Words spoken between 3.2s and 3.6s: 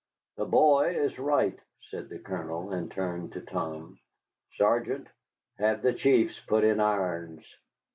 to